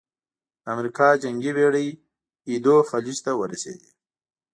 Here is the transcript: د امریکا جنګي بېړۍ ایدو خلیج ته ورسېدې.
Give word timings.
د 0.63 0.63
امریکا 0.75 1.07
جنګي 1.23 1.51
بېړۍ 1.57 1.89
ایدو 2.49 2.75
خلیج 2.89 3.17
ته 3.25 3.31
ورسېدې. 3.39 3.89